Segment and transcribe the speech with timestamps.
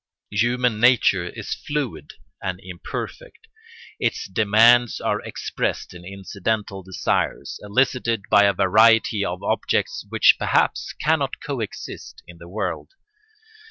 [0.31, 3.47] Human nature is fluid and imperfect;
[3.99, 10.93] its demands are expressed in incidental desires, elicited by a variety of objects which perhaps
[10.93, 12.93] cannot coexist in the world.